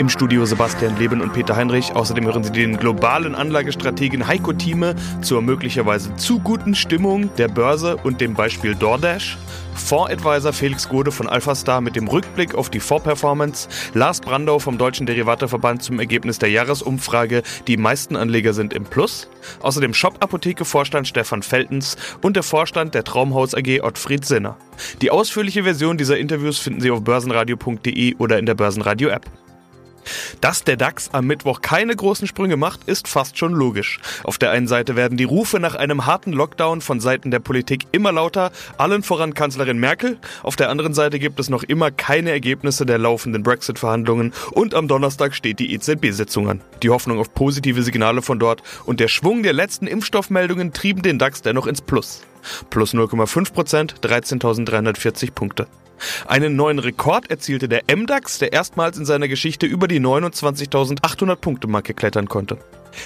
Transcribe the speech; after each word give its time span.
Im 0.00 0.08
Studio 0.08 0.44
Sebastian 0.44 0.98
Leben 0.98 1.20
und 1.20 1.32
Peter 1.32 1.54
Heinrich. 1.54 1.94
Außerdem 1.94 2.24
hören 2.26 2.42
Sie 2.42 2.50
den 2.50 2.78
globalen 2.78 3.36
Anlagestrategen 3.36 4.26
Heiko 4.26 4.52
Thieme 4.52 4.96
zur 5.22 5.40
möglicherweise 5.40 6.16
zu 6.16 6.40
guten 6.40 6.74
Stimmung 6.74 7.30
der 7.36 7.46
Börse 7.46 7.96
und 7.98 8.20
dem 8.20 8.34
Beispiel 8.34 8.74
DoorDash. 8.74 9.38
Fondsadvisor 9.76 10.52
Felix 10.52 10.88
Gode 10.88 11.12
von 11.12 11.28
AlphaStar 11.28 11.80
mit 11.80 11.94
dem 11.94 12.08
Rückblick 12.08 12.56
auf 12.56 12.70
die 12.70 12.80
Vorperformance. 12.80 13.68
Lars 13.94 14.20
Brandau 14.20 14.58
vom 14.58 14.78
Deutschen 14.78 15.06
Derivateverband 15.06 15.84
zum 15.84 16.00
Ergebnis 16.00 16.40
der 16.40 16.50
Jahresumfrage. 16.50 17.44
Die 17.68 17.76
meisten 17.76 18.16
Anleger 18.16 18.52
sind 18.52 18.72
im 18.72 18.84
Plus. 18.84 19.28
Außerdem 19.60 19.94
Shop-Apotheke-Vorstand 19.94 21.06
Stefan 21.06 21.44
Feltens 21.44 21.96
und 22.20 22.34
der 22.34 22.42
Vorstand 22.42 22.94
der 22.94 23.04
Traumhaus 23.04 23.54
AG 23.54 23.80
Ottfried 23.82 24.24
Sinner. 24.24 24.56
Die 25.02 25.12
ausführliche 25.12 25.62
Version 25.62 25.98
dieser 25.98 26.18
Interviews 26.18 26.58
finden 26.58 26.80
Sie 26.80 26.90
auf 26.90 27.04
börsenradio.de 27.04 28.16
oder 28.16 28.40
in 28.40 28.46
der 28.46 28.54
Börsenradio-App. 28.54 29.43
Dass 30.40 30.64
der 30.64 30.76
DAX 30.76 31.10
am 31.12 31.26
Mittwoch 31.26 31.60
keine 31.60 31.94
großen 31.94 32.26
Sprünge 32.26 32.56
macht, 32.56 32.84
ist 32.84 33.08
fast 33.08 33.38
schon 33.38 33.52
logisch. 33.52 34.00
Auf 34.24 34.38
der 34.38 34.50
einen 34.50 34.68
Seite 34.68 34.96
werden 34.96 35.16
die 35.16 35.24
Rufe 35.24 35.60
nach 35.60 35.74
einem 35.74 36.06
harten 36.06 36.32
Lockdown 36.32 36.80
von 36.80 37.00
Seiten 37.00 37.30
der 37.30 37.40
Politik 37.40 37.86
immer 37.92 38.12
lauter, 38.12 38.52
allen 38.78 39.02
voran 39.02 39.34
Kanzlerin 39.34 39.78
Merkel. 39.78 40.18
Auf 40.42 40.56
der 40.56 40.70
anderen 40.70 40.94
Seite 40.94 41.18
gibt 41.18 41.40
es 41.40 41.48
noch 41.48 41.62
immer 41.62 41.90
keine 41.90 42.30
Ergebnisse 42.30 42.86
der 42.86 42.98
laufenden 42.98 43.42
Brexit-Verhandlungen 43.42 44.32
und 44.52 44.74
am 44.74 44.88
Donnerstag 44.88 45.34
steht 45.34 45.58
die 45.58 45.72
EZB-Sitzung 45.74 46.48
an. 46.48 46.60
Die 46.82 46.90
Hoffnung 46.90 47.18
auf 47.18 47.34
positive 47.34 47.82
Signale 47.82 48.22
von 48.22 48.38
dort 48.38 48.62
und 48.84 49.00
der 49.00 49.08
Schwung 49.08 49.42
der 49.42 49.52
letzten 49.52 49.86
Impfstoffmeldungen 49.86 50.72
trieben 50.72 51.02
den 51.02 51.18
DAX 51.18 51.42
dennoch 51.42 51.66
ins 51.66 51.82
Plus. 51.82 52.22
Plus 52.70 52.94
0,5 52.94 53.52
Prozent, 53.52 53.94
13.340 54.02 55.32
Punkte. 55.32 55.66
Einen 56.26 56.56
neuen 56.56 56.78
Rekord 56.78 57.30
erzielte 57.30 57.68
der 57.68 57.82
MDAX, 57.94 58.38
der 58.38 58.52
erstmals 58.52 58.98
in 58.98 59.04
seiner 59.04 59.28
Geschichte 59.28 59.66
über 59.66 59.88
die 59.88 60.00
29.800 60.00 61.36
Punkte 61.36 61.68
Marke 61.68 61.94
klettern 61.94 62.28
konnte. 62.28 62.58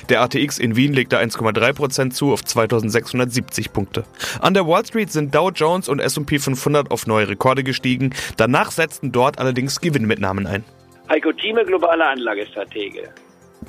Der 0.08 0.20
ATX 0.22 0.58
in 0.58 0.76
Wien 0.76 0.92
legte 0.92 1.18
1,3% 1.18 2.10
zu 2.10 2.32
auf 2.32 2.44
2670 2.44 3.72
Punkte. 3.72 4.04
An 4.40 4.54
der 4.54 4.66
Wall 4.66 4.84
Street 4.84 5.10
sind 5.10 5.34
Dow 5.34 5.50
Jones 5.50 5.88
und 5.88 6.00
S&P 6.00 6.38
500 6.38 6.90
auf 6.90 7.06
neue 7.06 7.28
Rekorde 7.28 7.64
gestiegen. 7.64 8.14
Danach 8.36 8.70
setzten 8.70 9.12
dort 9.12 9.38
allerdings 9.38 9.80
Gewinnmitnahmen 9.80 10.46
ein. 10.46 10.64
Heiko 11.08 11.32
Thieme, 11.32 11.64
globale 11.64 12.06
Anlagestratege. 12.06 13.08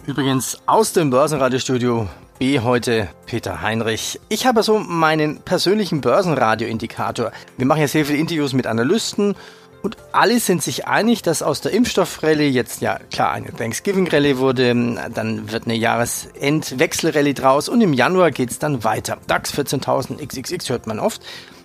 Übrigens 0.05 0.57
aus 0.65 0.93
dem 0.93 1.09
Börsenradiostudio 1.09 2.07
B 2.39 2.61
heute 2.61 3.09
Peter 3.25 3.61
Heinrich. 3.61 4.17
Ich 4.29 4.45
habe 4.45 4.63
so 4.63 4.79
meinen 4.79 5.41
persönlichen 5.41 5.99
Börsenradio-Indikator. 5.99 7.33
Wir 7.57 7.65
machen 7.65 7.81
ja 7.81 7.87
sehr 7.89 8.05
viele 8.05 8.17
Interviews 8.17 8.53
mit 8.53 8.65
Analysten 8.65 9.35
und 9.83 9.97
alle 10.13 10.39
sind 10.39 10.63
sich 10.63 10.87
einig, 10.87 11.21
dass 11.21 11.43
aus 11.43 11.59
der 11.59 11.73
Impfstoffrallye 11.73 12.47
jetzt 12.47 12.79
ja 12.79 12.97
klar 13.11 13.33
eine 13.33 13.51
Thanksgiving-Rallye 13.51 14.37
wurde, 14.37 14.73
dann 15.13 15.51
wird 15.51 15.65
eine 15.65 15.75
Jahresendwechsel-Rallye 15.75 17.33
draus 17.33 17.67
und 17.67 17.81
im 17.81 17.91
Januar 17.91 18.31
geht's 18.31 18.57
dann 18.57 18.85
weiter. 18.85 19.17
DAX 19.27 19.53
14.000 19.53 20.25
XXX 20.25 20.69
hört 20.69 20.87
man 20.87 20.99
oft. 20.99 21.21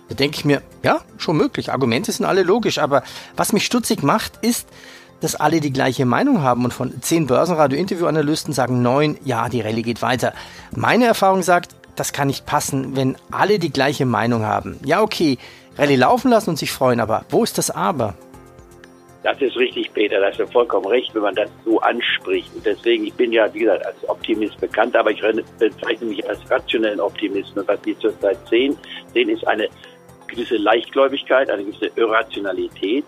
Da 0.09 0.15
denke 0.15 0.37
ich 0.37 0.43
mir, 0.43 0.61
ja, 0.83 0.99
schon 1.17 1.37
möglich. 1.37 1.71
Argumente 1.71 2.11
sind 2.11 2.25
alle 2.25 2.43
logisch, 2.43 2.79
aber 2.79 3.03
was 3.37 3.53
mich 3.53 3.65
stutzig 3.65 4.03
macht, 4.03 4.39
ist, 4.41 4.67
dass 5.21 5.35
alle 5.35 5.59
die 5.59 5.73
gleiche 5.73 6.05
Meinung 6.05 6.41
haben 6.41 6.65
und 6.65 6.73
von 6.73 7.01
zehn 7.01 7.27
Börsenradio-Interview-Analysten 7.27 8.53
sagen 8.53 8.81
neun, 8.81 9.17
ja, 9.23 9.49
die 9.49 9.61
Rallye 9.61 9.81
geht 9.81 10.01
weiter. 10.01 10.33
Meine 10.75 11.05
Erfahrung 11.05 11.41
sagt, 11.41 11.75
das 11.95 12.13
kann 12.13 12.27
nicht 12.27 12.45
passen, 12.45 12.95
wenn 12.95 13.15
alle 13.31 13.59
die 13.59 13.71
gleiche 13.71 14.05
Meinung 14.05 14.43
haben. 14.43 14.79
Ja, 14.83 15.01
okay, 15.01 15.37
Rallye 15.77 15.95
laufen 15.95 16.29
lassen 16.29 16.51
und 16.51 16.57
sich 16.57 16.71
freuen, 16.71 16.99
aber 16.99 17.25
wo 17.29 17.43
ist 17.43 17.57
das 17.57 17.71
Aber? 17.71 18.15
Das 19.23 19.41
ist 19.41 19.57
richtig, 19.57 19.91
Peter, 19.91 20.19
da 20.19 20.27
hast 20.27 20.39
du 20.39 20.45
vollkommen 20.45 20.85
recht, 20.85 21.15
wenn 21.15 21.23
man 21.23 21.33
das 21.33 21.49
so 21.65 21.79
anspricht. 21.79 22.47
Und 22.53 22.63
deswegen, 22.63 23.07
ich 23.07 23.13
bin 23.15 23.31
ja, 23.31 23.51
wie 23.55 23.61
gesagt, 23.61 23.83
als 23.83 24.07
Optimist 24.07 24.61
bekannt, 24.61 24.95
aber 24.95 25.09
ich 25.09 25.21
bezeichne 25.57 26.05
mich 26.07 26.29
als 26.29 26.39
rationellen 26.51 26.99
Optimisten. 26.99 27.59
Und 27.59 27.67
was 27.67 27.79
wir 27.83 27.97
zurzeit 27.97 28.37
sehen, 28.47 28.77
sehen 29.15 29.29
ist 29.29 29.47
eine 29.47 29.67
gewisse 30.27 30.57
Leichtgläubigkeit, 30.57 31.49
eine 31.49 31.63
gewisse 31.63 31.89
Irrationalität 31.95 33.05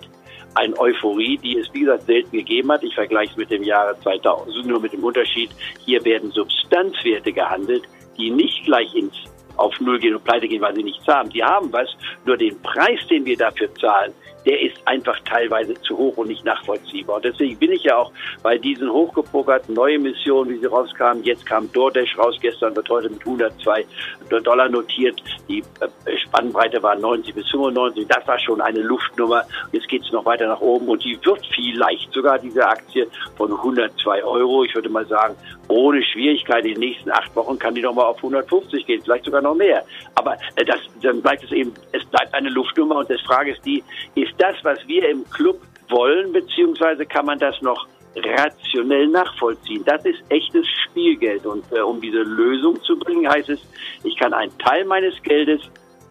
eine 0.58 0.78
Euphorie, 0.80 1.38
die 1.38 1.58
es, 1.58 1.72
wie 1.74 1.82
gesagt, 1.82 2.04
selten 2.04 2.32
gegeben 2.32 2.72
hat. 2.72 2.84
Ich 2.84 2.96
vergleiche 2.96 3.32
es 3.32 3.38
mit 3.38 3.52
dem 3.52 3.64
Jahre 3.64 3.98
2000, 4.02 4.66
nur 4.66 4.80
mit 4.80 4.94
dem 4.94 5.04
Unterschied, 5.04 5.52
hier 5.86 6.04
werden 6.04 6.32
Substanzwerte 6.32 7.32
gehandelt, 7.32 7.84
die 8.18 8.32
nicht 8.32 8.66
gleich 8.66 8.94
ins 8.96 9.14
auf 9.56 9.80
Null 9.80 10.00
gehen 10.00 10.16
und 10.16 10.24
pleite 10.24 10.48
gehen, 10.48 10.62
weil 10.62 10.76
sie 10.76 10.84
nichts 10.84 11.08
haben. 11.08 11.30
Die 11.30 11.44
haben 11.44 11.72
was, 11.74 11.90
nur 12.26 12.38
den 12.38 12.62
Preis, 12.62 13.00
den 13.10 13.26
wir 13.26 13.38
dafür 13.38 13.74
zahlen, 13.76 14.14
der 14.48 14.62
ist 14.62 14.78
einfach 14.86 15.20
teilweise 15.26 15.74
zu 15.82 15.98
hoch 15.98 16.16
und 16.16 16.30
nicht 16.30 16.46
nachvollziehbar. 16.46 17.18
Und 17.18 17.26
deswegen 17.26 17.60
bin 17.60 17.74
ich 17.74 17.84
ja 17.84 17.98
auch 17.98 18.12
bei 18.42 18.58
diesen 18.58 18.90
hochgepokerten 18.90 19.76
neuen 19.76 20.04
Missionen, 20.04 20.50
wie 20.50 20.58
sie 20.58 20.68
rauskamen, 20.68 21.24
jetzt 21.24 21.46
kam 21.46 21.70
DoorDash 21.74 22.18
raus, 22.18 22.38
gestern 22.40 22.74
wird 22.76 22.90
heute 22.90 23.10
mit 23.10 23.20
102 23.20 23.86
Dollar 24.30 24.70
notiert, 24.70 25.22
die 25.50 25.60
äh, 25.60 26.18
Spannbreite 26.18 26.82
war 26.82 26.96
90 26.96 27.36
bis 27.36 27.50
95, 27.50 28.08
das 28.08 28.26
war 28.26 28.40
schon 28.40 28.62
eine 28.62 28.80
Luftnummer. 28.80 29.44
Jetzt 29.74 29.90
geht 29.90 30.04
es 30.04 30.12
noch 30.12 30.26
weiter 30.26 30.48
nach 30.48 30.62
oben 30.62 30.88
und 30.88 31.04
die 31.04 31.20
wird 31.24 31.46
vielleicht 31.54 32.14
sogar 32.14 32.40
diese 32.40 32.66
Aktie 32.66 33.08
von 33.36 33.52
102 33.52 34.24
Euro, 34.24 34.64
ich 34.64 34.74
würde 34.74 34.90
mal 34.90 35.06
sagen, 35.06 35.36
ohne 35.68 36.02
Schwierigkeit 36.04 36.66
in 36.66 36.76
den 36.76 36.80
nächsten 36.80 37.12
acht 37.12 37.36
Wochen 37.36 37.60
kann 37.60 37.76
die 37.76 37.82
noch 37.82 37.94
mal 37.94 38.06
auf 38.06 38.18
150 38.18 38.86
gehen, 38.86 39.02
vielleicht 39.04 39.26
sogar 39.26 39.42
noch 39.42 39.56
mehr. 39.56 39.84
Aber 40.16 40.38
äh, 40.56 40.64
das, 40.64 40.80
dann 41.02 41.22
bleibt 41.22 41.44
es 41.44 41.52
eben, 41.52 41.74
es 41.92 42.06
bleibt 42.06 42.34
eine 42.34 42.50
Luftnummer 42.50 42.98
und 42.98 43.10
die 43.10 43.18
Frage 43.26 43.52
ist 43.52 43.66
die, 43.66 43.84
ist 44.16 44.37
das, 44.38 44.56
was 44.64 44.80
wir 44.88 45.10
im 45.10 45.28
Club 45.30 45.62
wollen, 45.90 46.32
beziehungsweise 46.34 47.06
kann 47.06 47.26
man 47.26 47.40
das 47.40 47.62
noch 47.62 47.88
rationell 48.16 49.08
nachvollziehen. 49.08 49.84
Das 49.86 50.04
ist 50.06 50.20
echtes 50.30 50.66
Spielgeld. 50.86 51.46
Und 51.46 51.64
äh, 51.72 51.82
um 51.82 52.02
diese 52.02 52.24
Lösung 52.24 52.82
zu 52.84 52.98
bringen, 52.98 53.30
heißt 53.30 53.50
es, 53.50 53.60
ich 54.04 54.18
kann 54.18 54.34
einen 54.34 54.56
Teil 54.58 54.86
meines 54.86 55.22
Geldes 55.22 55.62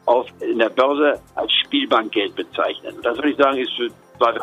auf, 0.07 0.29
in 0.41 0.59
der 0.59 0.69
Börse 0.69 1.21
als 1.35 1.53
Spielbankgeld 1.65 2.37
bezeichnen. 2.37 2.97
Und 2.97 3.05
das 3.05 3.17
würde 3.17 3.31
ich 3.31 3.37
sagen, 3.37 3.59
ist 3.59 3.73
für, 3.73 3.91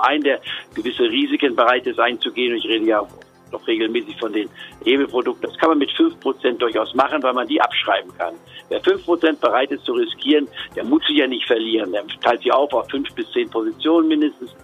einen, 0.04 0.24
der 0.24 0.40
gewisse 0.76 1.04
Risiken 1.04 1.56
bereit 1.56 1.88
ist 1.88 2.00
einzugehen. 2.00 2.54
Und 2.54 2.60
ich 2.60 2.66
rede 2.66 2.86
ja 2.86 3.08
noch 3.54 3.66
regelmäßig 3.68 4.18
von 4.20 4.34
den 4.34 4.50
Hebelprodukten. 4.84 5.50
Das 5.50 5.58
kann 5.58 5.70
man 5.70 5.78
mit 5.78 5.92
5% 5.92 6.58
durchaus 6.58 6.94
machen, 6.94 7.24
weil 7.24 7.34
man 7.34 7.48
die 7.48 7.62
abschreiben 7.62 8.12
kann. 8.18 8.34
Wer 8.70 8.82
5% 8.82 9.40
bereit 9.40 9.72
ist 9.72 9.86
zu 9.86 9.94
riskieren, 9.94 10.48
der 10.76 10.84
muss 10.84 11.06
sich 11.06 11.18
ja 11.18 11.28
nicht 11.28 11.46
verlieren. 11.46 11.92
Der 11.92 12.06
teilt 12.22 12.42
sich 12.42 12.52
auf 12.52 12.74
auf 12.74 12.90
5 12.90 13.14
bis 13.14 13.32
10 13.32 13.50
Positionen 13.50 14.08
mindestens. 14.08 14.56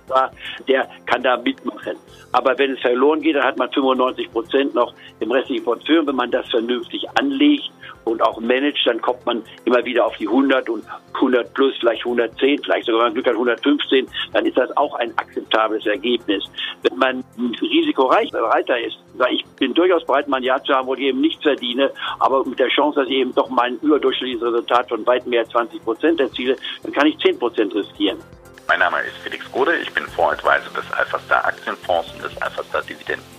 Der 0.67 0.89
kann 1.05 1.23
da 1.23 1.37
mitmachen. 1.37 1.95
Aber 2.31 2.57
wenn 2.57 2.73
es 2.73 2.79
verloren 2.81 3.21
geht, 3.21 3.35
dann 3.35 3.45
hat 3.45 3.57
man 3.57 3.69
95% 3.69 4.73
noch 4.73 4.93
im 5.19 5.31
restlichen 5.31 5.63
Portfolio. 5.63 6.05
Wenn 6.05 6.15
man 6.15 6.31
das 6.31 6.49
vernünftig 6.49 7.05
anlegt 7.15 7.71
und 8.05 8.21
auch 8.21 8.39
managt, 8.39 8.79
dann 8.85 9.01
kommt 9.01 9.25
man 9.25 9.43
immer 9.65 9.83
wieder 9.85 10.05
auf 10.05 10.15
die 10.17 10.27
100 10.27 10.69
und 10.69 10.83
100 11.15 11.53
plus, 11.53 11.75
vielleicht 11.79 12.05
110, 12.05 12.63
vielleicht 12.63 12.85
sogar, 12.85 13.01
wenn 13.01 13.07
man 13.07 13.13
Glück 13.13 13.27
hat, 13.27 13.33
115, 13.33 14.07
dann 14.33 14.45
ist 14.45 14.57
das 14.57 14.75
auch 14.77 14.95
ein 14.95 15.15
akzeptables 15.17 15.85
Ergebnis. 15.85 16.43
Wenn 16.83 16.97
man 16.97 17.23
risikoreich 17.61 18.31
bereiter 18.31 18.78
ist, 18.81 18.97
ich 19.31 19.45
bin 19.57 19.73
durchaus 19.73 20.05
bereit, 20.05 20.27
mal 20.27 20.37
ein 20.37 20.43
Jahr 20.43 20.63
zu 20.63 20.73
haben, 20.73 20.87
wo 20.87 20.95
ich 20.95 21.01
eben 21.01 21.21
nichts 21.21 21.43
verdiene, 21.43 21.91
aber 22.19 22.45
mit 22.45 22.59
der 22.59 22.69
Chance, 22.69 22.99
dass 22.99 23.09
ich 23.09 23.15
eben 23.15 23.33
doch 23.35 23.49
mal 23.49 23.67
ein 23.67 23.79
überdurchschnittliches 23.81 24.43
Resultat 24.43 24.89
von 24.89 25.05
weit 25.05 25.25
mehr 25.27 25.41
als 25.41 25.49
20 25.49 25.83
Prozent 25.83 26.19
erziele, 26.19 26.55
dann 26.83 26.91
kann 26.91 27.07
ich 27.07 27.17
10 27.19 27.39
Prozent 27.39 27.73
riskieren. 27.73 28.19
Mein 28.67 28.79
Name 28.79 28.97
ist 29.01 29.17
Felix 29.23 29.51
Gode, 29.51 29.75
ich 29.77 29.91
bin 29.93 30.05
Fondsadvisor 30.05 30.81
des 30.81 30.91
Alphastar 30.91 31.45
Aktienfonds 31.45 32.13
und 32.13 32.23
des 32.23 32.41
Alphastar 32.41 32.81
Dividendenfonds. 32.83 33.38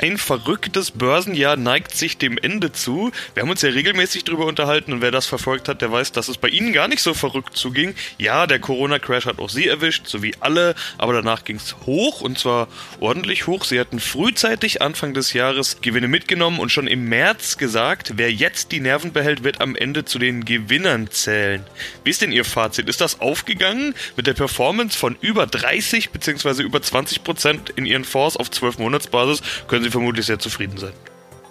Ein 0.00 0.16
verrücktes 0.16 0.92
Börsenjahr 0.92 1.56
neigt 1.56 1.96
sich 1.96 2.18
dem 2.18 2.38
Ende 2.38 2.70
zu. 2.70 3.10
Wir 3.34 3.42
haben 3.42 3.50
uns 3.50 3.62
ja 3.62 3.70
regelmäßig 3.70 4.22
darüber 4.22 4.46
unterhalten 4.46 4.92
und 4.92 5.02
wer 5.02 5.10
das 5.10 5.26
verfolgt 5.26 5.68
hat, 5.68 5.82
der 5.82 5.90
weiß, 5.90 6.12
dass 6.12 6.28
es 6.28 6.38
bei 6.38 6.46
Ihnen 6.46 6.72
gar 6.72 6.86
nicht 6.86 7.02
so 7.02 7.14
verrückt 7.14 7.56
zuging. 7.56 7.96
Ja, 8.16 8.46
der 8.46 8.60
Corona-Crash 8.60 9.26
hat 9.26 9.40
auch 9.40 9.48
Sie 9.48 9.66
erwischt, 9.66 10.06
so 10.06 10.22
wie 10.22 10.36
alle, 10.38 10.76
aber 10.98 11.14
danach 11.14 11.42
ging 11.42 11.56
es 11.56 11.74
hoch 11.84 12.20
und 12.20 12.38
zwar 12.38 12.68
ordentlich 13.00 13.48
hoch. 13.48 13.64
Sie 13.64 13.80
hatten 13.80 13.98
frühzeitig 13.98 14.82
Anfang 14.82 15.14
des 15.14 15.32
Jahres 15.32 15.80
Gewinne 15.80 16.06
mitgenommen 16.06 16.60
und 16.60 16.70
schon 16.70 16.86
im 16.86 17.08
März 17.08 17.58
gesagt, 17.58 18.12
wer 18.14 18.32
jetzt 18.32 18.70
die 18.70 18.78
Nerven 18.78 19.12
behält, 19.12 19.42
wird 19.42 19.60
am 19.60 19.74
Ende 19.74 20.04
zu 20.04 20.20
den 20.20 20.44
Gewinnern 20.44 21.10
zählen. 21.10 21.64
Wie 22.04 22.10
ist 22.10 22.22
denn 22.22 22.30
Ihr 22.30 22.44
Fazit? 22.44 22.88
Ist 22.88 23.00
das 23.00 23.20
aufgegangen 23.20 23.96
mit 24.16 24.28
der 24.28 24.34
Performance 24.34 24.96
von 24.96 25.16
über 25.20 25.48
30 25.48 26.10
bzw. 26.10 26.62
über 26.62 26.80
20 26.80 27.24
Prozent 27.24 27.70
in 27.70 27.84
Ihren 27.84 28.04
Fonds 28.04 28.36
auf 28.36 28.48
12 28.48 28.78
Monatsbasis? 28.78 29.42
Können 29.66 29.82
Sie 29.82 29.87
Sie 29.88 29.92
vermutlich 29.92 30.26
sehr 30.26 30.38
zufrieden 30.38 30.76
sein. 30.76 30.92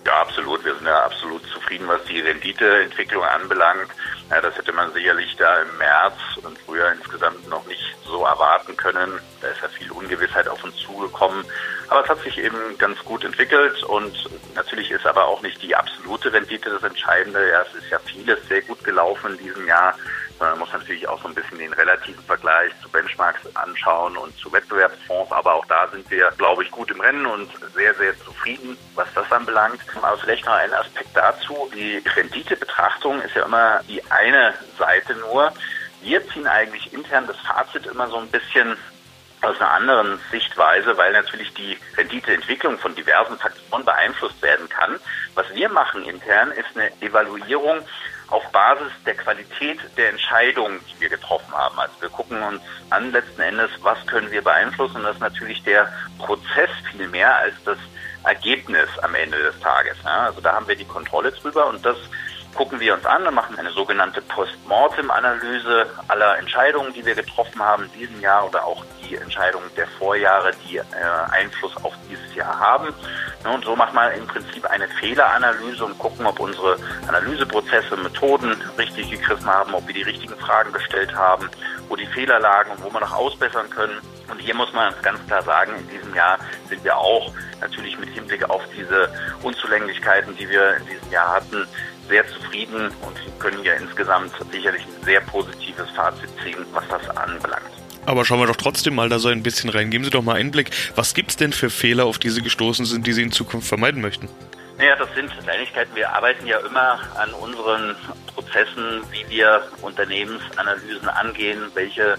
Ja, 0.05 0.21
absolut. 0.21 0.63
Wir 0.63 0.75
sind 0.75 0.85
ja 0.85 1.05
absolut 1.05 1.41
zufrieden, 1.47 1.87
was 1.87 2.03
die 2.03 2.19
Renditeentwicklung 2.19 3.23
anbelangt. 3.23 3.89
Ja, 4.29 4.39
das 4.39 4.55
hätte 4.55 4.71
man 4.73 4.93
sicherlich 4.93 5.35
da 5.37 5.63
im 5.63 5.77
März 5.79 6.13
und 6.43 6.55
früher 6.59 6.91
insgesamt 6.91 7.49
noch 7.49 7.65
nicht 7.65 7.81
so 8.05 8.23
erwarten 8.25 8.77
können. 8.77 9.19
Da 9.41 9.47
ist 9.47 9.61
ja 9.63 9.67
viel 9.69 9.89
Ungewissheit 9.89 10.47
auf 10.47 10.63
uns 10.63 10.75
zugekommen. 10.75 11.43
Aber 11.87 12.03
es 12.03 12.09
hat 12.09 12.21
sich 12.21 12.37
eben 12.37 12.77
ganz 12.77 12.99
gut 12.99 13.23
entwickelt 13.23 13.81
und 13.85 14.13
natürlich 14.53 14.91
ist 14.91 15.07
aber 15.07 15.25
auch 15.25 15.41
nicht 15.41 15.59
die 15.63 15.75
absolute 15.75 16.31
Rendite 16.31 16.69
das 16.69 16.83
Entscheidende. 16.83 17.49
Ja, 17.49 17.63
es 17.63 17.83
ist 17.83 17.89
ja 17.89 17.97
vieles 17.97 18.37
sehr 18.47 18.61
gut 18.61 18.83
gelaufen 18.83 19.31
in 19.31 19.37
diesem 19.39 19.65
Jahr. 19.65 19.97
Man 20.39 20.59
muss 20.59 20.71
natürlich 20.71 21.07
auch 21.07 21.21
so 21.21 21.27
ein 21.27 21.33
bisschen 21.33 21.57
den 21.57 21.73
relativen 21.73 22.23
Vergleich 22.23 22.71
zu 22.81 22.89
Benchmarks 22.89 23.39
anschauen 23.55 24.15
und 24.17 24.37
zu 24.37 24.51
Wettbewerbsfonds. 24.51 25.31
Aber 25.31 25.55
auch 25.55 25.65
da 25.65 25.87
sind 25.87 26.09
wir, 26.11 26.31
glaube 26.37 26.63
ich, 26.63 26.71
gut 26.71 26.91
im 26.91 27.01
Rennen 27.01 27.25
und 27.25 27.49
sehr, 27.73 27.93
sehr 27.95 28.17
zufrieden, 28.19 28.77
was 28.95 29.07
das 29.15 29.31
anbelangt. 29.31 29.81
Aber 30.01 30.17
vielleicht 30.17 30.45
noch 30.45 30.53
ein 30.53 30.73
Aspekt 30.73 31.09
dazu. 31.15 31.71
Die 31.73 32.03
Renditebetrachtung 32.15 33.21
ist 33.21 33.35
ja 33.35 33.45
immer 33.45 33.81
die 33.87 34.03
eine 34.11 34.53
Seite 34.77 35.15
nur. 35.15 35.51
Wir 36.01 36.27
ziehen 36.29 36.47
eigentlich 36.47 36.93
intern 36.93 37.25
das 37.25 37.37
Fazit 37.39 37.87
immer 37.87 38.07
so 38.07 38.17
ein 38.17 38.29
bisschen 38.29 38.77
aus 39.41 39.59
einer 39.59 39.71
anderen 39.71 40.19
Sichtweise, 40.31 40.97
weil 40.97 41.13
natürlich 41.13 41.53
die 41.53 41.77
Renditeentwicklung 41.95 42.77
von 42.79 42.95
diversen 42.95 43.37
Faktoren 43.37 43.85
beeinflusst 43.85 44.41
werden 44.41 44.67
kann. 44.69 44.99
Was 45.35 45.45
wir 45.53 45.69
machen 45.69 46.03
intern 46.05 46.51
ist 46.51 46.75
eine 46.75 46.89
Evaluierung 47.01 47.81
auf 48.29 48.43
Basis 48.51 48.91
der 49.05 49.15
Qualität 49.15 49.79
der 49.95 50.09
Entscheidungen, 50.09 50.79
die 50.91 51.01
wir 51.01 51.09
getroffen 51.09 51.53
haben. 51.53 51.79
Also 51.79 51.93
wir 52.01 52.09
gucken 52.09 52.41
uns 52.43 52.61
an 52.89 53.11
letzten 53.11 53.41
Endes, 53.41 53.71
was 53.81 54.05
können 54.05 54.31
wir 54.31 54.43
beeinflussen. 54.43 54.97
Und 54.97 55.03
das 55.03 55.15
ist 55.15 55.21
natürlich 55.21 55.63
der 55.63 55.91
Prozess 56.17 56.69
viel 56.91 57.07
mehr 57.07 57.35
als 57.37 57.55
das 57.63 57.77
Ergebnis 58.23 58.89
am 59.01 59.15
Ende 59.15 59.37
des 59.37 59.59
Tages. 59.59 59.97
Ja, 60.03 60.25
also 60.25 60.41
da 60.41 60.53
haben 60.53 60.67
wir 60.67 60.75
die 60.75 60.85
Kontrolle 60.85 61.31
drüber 61.31 61.67
und 61.67 61.85
das 61.85 61.97
gucken 62.57 62.79
wir 62.79 62.95
uns 62.95 63.05
an 63.05 63.25
und 63.25 63.35
machen 63.35 63.57
eine 63.57 63.69
sogenannte 63.69 64.19
Postmortem-Analyse 64.21 65.85
aller 66.07 66.39
Entscheidungen, 66.39 66.91
die 66.91 67.05
wir 67.05 67.13
getroffen 67.13 67.61
haben 67.61 67.83
in 67.83 67.91
diesem 67.99 68.19
Jahr 68.19 68.47
oder 68.47 68.65
auch 68.65 68.83
die 69.03 69.15
Entscheidungen 69.15 69.69
der 69.77 69.87
Vorjahre, 69.99 70.51
die 70.65 70.77
äh, 70.77 70.83
Einfluss 71.31 71.77
auf 71.83 71.93
dieses 72.09 72.35
Jahr 72.35 72.59
haben. 72.59 72.93
Und 73.43 73.63
so 73.63 73.75
macht 73.75 73.93
man 73.93 74.11
im 74.13 74.25
Prinzip 74.25 74.65
eine 74.65 74.87
Fehleranalyse 74.87 75.85
und 75.85 75.97
gucken, 75.99 76.25
ob 76.25 76.39
unsere 76.39 76.77
Analyseprozesse, 77.07 77.95
Methoden 77.95 78.59
richtig 78.77 79.11
gegriffen 79.11 79.45
haben, 79.45 79.75
ob 79.75 79.85
wir 79.87 79.93
die 79.93 80.01
richtigen 80.01 80.35
Fragen 80.37 80.73
gestellt 80.73 81.13
haben, 81.15 81.49
wo 81.87 81.95
die 81.95 82.07
Fehler 82.07 82.39
lagen 82.39 82.71
und 82.71 82.83
wo 82.83 82.91
wir 82.91 82.99
noch 82.99 83.13
ausbessern 83.13 83.69
können. 83.69 84.01
Und 84.29 84.39
hier 84.39 84.55
muss 84.55 84.73
man 84.73 84.93
ganz 85.03 85.19
klar 85.27 85.43
sagen, 85.43 85.73
in 85.77 85.87
diesem 85.89 86.13
Jahr 86.15 86.39
sind 86.67 86.83
wir 86.83 86.97
auch 86.97 87.31
natürlich 87.61 87.97
mit 87.99 88.09
Hinblick 88.09 88.49
auf 88.49 88.63
diese 88.75 89.09
Unzulänglichkeiten, 89.43 90.35
die 90.35 90.49
wir 90.49 90.77
in 90.77 90.85
diesem 90.87 91.11
Jahr 91.11 91.35
hatten, 91.35 91.67
sehr 92.07 92.27
zufrieden 92.27 92.91
und 93.01 93.39
können 93.39 93.61
hier 93.61 93.75
insgesamt 93.75 94.31
sicherlich 94.51 94.83
ein 94.83 95.03
sehr 95.03 95.21
positives 95.21 95.89
Fazit 95.91 96.29
ziehen, 96.43 96.65
was 96.73 96.87
das 96.87 97.09
anbelangt. 97.15 97.65
Aber 98.05 98.23
schauen 98.23 98.39
wir 98.39 98.47
doch 98.47 98.55
trotzdem 98.55 98.95
mal 98.95 99.09
da 99.09 99.19
so 99.19 99.27
ein 99.27 99.43
bisschen 99.43 99.69
rein. 99.69 99.89
Geben 99.89 100.05
Sie 100.05 100.09
doch 100.09 100.21
mal 100.23 100.37
Einblick. 100.37 100.71
Was 100.95 101.13
gibt 101.13 101.31
es 101.31 101.35
denn 101.35 101.51
für 101.51 101.69
Fehler, 101.69 102.05
auf 102.05 102.19
die 102.19 102.29
Sie 102.29 102.41
gestoßen 102.41 102.85
sind, 102.85 103.05
die 103.05 103.11
Sie 103.11 103.21
in 103.21 103.33
Zukunft 103.33 103.67
vermeiden 103.67 104.01
möchten? 104.01 104.29
Naja, 104.77 104.95
das 104.95 105.13
sind 105.15 105.29
Kleinigkeiten. 105.43 105.93
Wir 105.95 106.13
arbeiten 106.13 106.45
ja 106.45 106.59
immer 106.59 106.99
an 107.15 107.33
unseren 107.33 107.95
Prozessen, 108.33 109.01
wie 109.11 109.27
wir 109.27 109.63
Unternehmensanalysen 109.81 111.09
angehen, 111.09 111.63
welche 111.73 112.15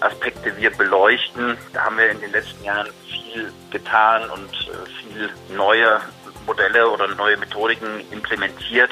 Aspekte 0.00 0.54
wir 0.56 0.70
beleuchten. 0.70 1.56
Da 1.72 1.84
haben 1.84 1.96
wir 1.96 2.10
in 2.10 2.20
den 2.20 2.32
letzten 2.32 2.64
Jahren 2.64 2.88
viel 3.08 3.52
getan 3.70 4.28
und 4.30 4.50
äh, 4.50 4.90
viel 5.00 5.30
neue 5.56 6.00
Modelle 6.46 6.90
oder 6.90 7.06
neue 7.14 7.36
Methodiken 7.36 8.00
implementiert. 8.10 8.90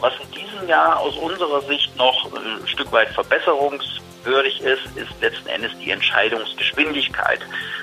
Was 0.00 0.14
in 0.18 0.30
diesem 0.30 0.66
Jahr 0.66 0.98
aus 0.98 1.14
unserer 1.16 1.60
Sicht 1.62 1.94
noch 1.96 2.32
ein 2.32 2.66
Stück 2.66 2.90
weit 2.90 3.10
verbesserungswürdig 3.10 4.60
ist, 4.62 4.86
ist 4.96 5.10
letzten 5.20 5.48
Endes 5.48 5.72
die 5.78 5.90
Entscheidungsgeschwindigkeit. 5.90 7.40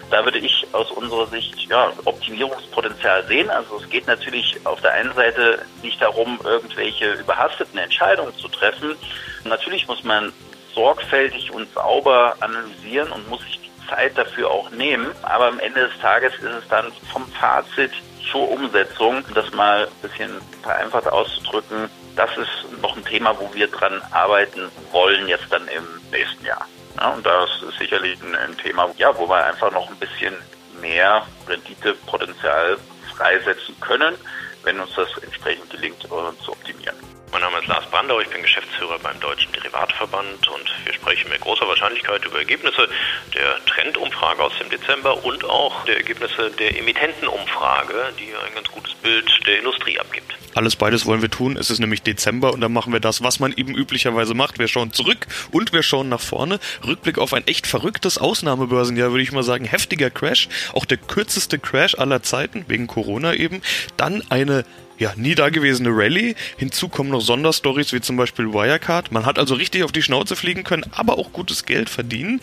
Da 0.09 0.23
würde 0.25 0.39
ich 0.39 0.65
aus 0.71 0.89
unserer 0.91 1.27
Sicht 1.27 1.69
ja, 1.69 1.91
Optimierungspotenzial 2.05 3.23
sehen. 3.27 3.49
Also 3.51 3.77
es 3.77 3.89
geht 3.89 4.07
natürlich 4.07 4.57
auf 4.63 4.81
der 4.81 4.93
einen 4.93 5.13
Seite 5.13 5.63
nicht 5.83 6.01
darum, 6.01 6.39
irgendwelche 6.43 7.13
überhasteten 7.13 7.77
Entscheidungen 7.77 8.35
zu 8.37 8.47
treffen. 8.47 8.95
Natürlich 9.43 9.87
muss 9.87 10.03
man 10.03 10.33
sorgfältig 10.73 11.51
und 11.51 11.71
sauber 11.73 12.35
analysieren 12.39 13.11
und 13.11 13.29
muss 13.29 13.41
sich 13.41 13.59
die 13.59 13.89
Zeit 13.89 14.17
dafür 14.17 14.49
auch 14.49 14.71
nehmen. 14.71 15.11
Aber 15.21 15.47
am 15.47 15.59
Ende 15.59 15.87
des 15.87 15.99
Tages 15.99 16.33
ist 16.35 16.43
es 16.45 16.67
dann 16.67 16.91
vom 17.11 17.27
Fazit 17.33 17.91
zur 18.31 18.49
Umsetzung, 18.49 19.23
das 19.35 19.51
mal 19.53 19.85
ein 19.85 20.09
bisschen 20.09 20.31
vereinfacht 20.63 21.07
auszudrücken, 21.07 21.89
das 22.17 22.35
ist 22.35 22.81
noch 22.81 22.97
ein 22.97 23.05
Thema, 23.05 23.39
wo 23.39 23.53
wir 23.53 23.67
dran 23.67 24.01
arbeiten 24.11 24.69
wollen, 24.91 25.27
jetzt 25.27 25.45
dann 25.49 25.67
im 25.67 25.85
nächsten 26.11 26.43
Jahr. 26.45 26.67
Ja, 26.99 27.09
und 27.09 27.25
das 27.25 27.49
ist 27.61 27.77
sicherlich 27.77 28.19
ein, 28.21 28.35
ein 28.35 28.57
Thema, 28.57 28.89
ja, 28.97 29.15
wo 29.17 29.29
wir 29.29 29.45
einfach 29.45 29.71
noch 29.71 29.87
ein 29.89 29.97
bisschen 29.97 30.35
mehr 30.81 31.25
Renditepotenzial 31.47 32.77
freisetzen 33.15 33.79
können, 33.79 34.15
wenn 34.63 34.79
uns 34.79 34.93
das 34.95 35.09
entsprechend 35.21 35.69
gelingt, 35.69 36.03
äh, 36.05 36.43
zu 36.43 36.51
optimieren. 36.51 36.95
Mein 37.31 37.41
Name 37.41 37.59
ist 37.59 37.67
Lars 37.67 37.85
Brandau, 37.91 38.19
ich 38.19 38.29
bin 38.29 38.41
Geschäftsführer 38.41 38.97
beim 38.99 39.19
Deutschen 39.19 39.51
Derivatverband 39.51 40.47
und 40.47 40.85
wir 40.85 40.93
sprechen 40.93 41.29
mit 41.29 41.41
großer 41.41 41.67
Wahrscheinlichkeit 41.67 42.25
über 42.25 42.39
Ergebnisse 42.39 42.87
der 43.35 43.63
Trendumfrage 43.65 44.41
aus 44.41 44.53
dem 44.59 44.69
Dezember 44.69 45.23
und 45.23 45.43
auch 45.43 45.83
der 45.85 45.97
Ergebnisse 45.97 46.49
der 46.51 46.79
Emittentenumfrage, 46.79 48.13
die 48.17 48.33
ein 48.33 48.55
ganz 48.55 48.69
gutes 48.69 48.95
Bild 48.95 49.29
der 49.45 49.59
Industrie 49.59 49.99
abgibt. 49.99 50.35
Alles 50.57 50.75
beides 50.75 51.05
wollen 51.05 51.21
wir 51.21 51.29
tun. 51.29 51.55
Es 51.55 51.69
ist 51.69 51.77
nämlich 51.77 52.01
Dezember 52.01 52.51
und 52.51 52.61
dann 52.61 52.73
machen 52.73 52.91
wir 52.91 52.99
das, 52.99 53.21
was 53.21 53.39
man 53.39 53.53
eben 53.53 53.75
üblicherweise 53.75 54.33
macht. 54.33 54.57
Wir 54.57 54.67
schauen 54.67 54.91
zurück 54.91 55.27
und 55.51 55.71
wir 55.71 55.83
schauen 55.83 56.09
nach 56.09 56.19
vorne. 56.19 56.59
Rückblick 56.83 57.19
auf 57.19 57.33
ein 57.33 57.45
echt 57.45 57.67
verrücktes 57.67 58.17
Ausnahmebörsenjahr, 58.17 59.11
würde 59.11 59.21
ich 59.21 59.31
mal 59.31 59.43
sagen. 59.43 59.65
Heftiger 59.65 60.09
Crash, 60.09 60.49
auch 60.73 60.85
der 60.85 60.97
kürzeste 60.97 61.59
Crash 61.59 61.93
aller 61.93 62.23
Zeiten, 62.23 62.65
wegen 62.67 62.87
Corona 62.87 63.35
eben. 63.35 63.61
Dann 63.97 64.23
eine 64.29 64.65
ja, 64.97 65.13
nie 65.15 65.35
dagewesene 65.35 65.89
Rallye. 65.91 66.33
Hinzu 66.57 66.89
kommen 66.89 67.11
noch 67.11 67.21
Sonderstories 67.21 67.93
wie 67.93 68.01
zum 68.01 68.17
Beispiel 68.17 68.51
Wirecard. 68.51 69.11
Man 69.11 69.27
hat 69.27 69.37
also 69.37 69.53
richtig 69.53 69.83
auf 69.83 69.91
die 69.91 70.01
Schnauze 70.01 70.35
fliegen 70.35 70.63
können, 70.63 70.87
aber 70.91 71.19
auch 71.19 71.33
gutes 71.33 71.65
Geld 71.65 71.87
verdienen. 71.87 72.41